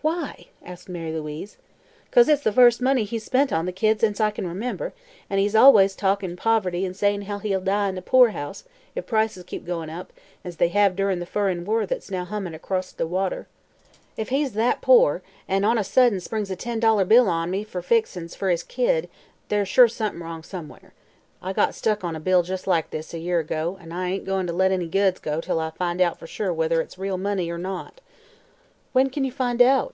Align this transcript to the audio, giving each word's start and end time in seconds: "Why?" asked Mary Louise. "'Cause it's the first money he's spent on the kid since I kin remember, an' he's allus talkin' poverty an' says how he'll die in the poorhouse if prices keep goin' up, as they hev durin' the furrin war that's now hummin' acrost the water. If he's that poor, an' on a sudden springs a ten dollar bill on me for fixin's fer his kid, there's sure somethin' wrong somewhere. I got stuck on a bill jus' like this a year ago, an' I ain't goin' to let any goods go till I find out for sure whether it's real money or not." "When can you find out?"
"Why?" 0.00 0.46
asked 0.64 0.88
Mary 0.88 1.12
Louise. 1.12 1.58
"'Cause 2.12 2.28
it's 2.30 2.44
the 2.44 2.52
first 2.52 2.80
money 2.80 3.02
he's 3.04 3.24
spent 3.24 3.52
on 3.52 3.66
the 3.66 3.72
kid 3.72 3.98
since 4.00 4.20
I 4.20 4.30
kin 4.30 4.46
remember, 4.46 4.94
an' 5.28 5.38
he's 5.38 5.56
allus 5.56 5.94
talkin' 5.96 6.34
poverty 6.36 6.86
an' 6.86 6.94
says 6.94 7.24
how 7.24 7.40
he'll 7.40 7.60
die 7.60 7.88
in 7.90 7.94
the 7.96 8.00
poorhouse 8.00 8.62
if 8.94 9.06
prices 9.08 9.42
keep 9.44 9.66
goin' 9.66 9.90
up, 9.90 10.12
as 10.44 10.56
they 10.56 10.68
hev 10.68 10.94
durin' 10.96 11.18
the 11.18 11.26
furrin 11.26 11.64
war 11.64 11.84
that's 11.84 12.10
now 12.12 12.24
hummin' 12.24 12.54
acrost 12.54 12.96
the 12.96 13.08
water. 13.08 13.48
If 14.16 14.28
he's 14.30 14.52
that 14.52 14.80
poor, 14.80 15.20
an' 15.48 15.64
on 15.64 15.76
a 15.76 15.84
sudden 15.84 16.20
springs 16.20 16.50
a 16.50 16.56
ten 16.56 16.78
dollar 16.80 17.04
bill 17.04 17.28
on 17.28 17.50
me 17.50 17.62
for 17.64 17.82
fixin's 17.82 18.34
fer 18.36 18.48
his 18.50 18.62
kid, 18.62 19.10
there's 19.48 19.68
sure 19.68 19.88
somethin' 19.88 20.22
wrong 20.22 20.42
somewhere. 20.44 20.94
I 21.42 21.52
got 21.52 21.74
stuck 21.74 22.02
on 22.04 22.14
a 22.16 22.20
bill 22.20 22.42
jus' 22.44 22.66
like 22.68 22.88
this 22.90 23.12
a 23.12 23.18
year 23.18 23.40
ago, 23.40 23.76
an' 23.80 23.90
I 23.92 24.10
ain't 24.12 24.24
goin' 24.24 24.46
to 24.46 24.52
let 24.54 24.72
any 24.72 24.86
goods 24.88 25.18
go 25.20 25.40
till 25.42 25.58
I 25.60 25.68
find 25.70 26.00
out 26.00 26.18
for 26.20 26.28
sure 26.28 26.52
whether 26.52 26.80
it's 26.80 26.96
real 26.98 27.18
money 27.18 27.50
or 27.50 27.58
not." 27.58 28.00
"When 28.92 29.10
can 29.10 29.22
you 29.24 29.32
find 29.32 29.60
out?" 29.60 29.86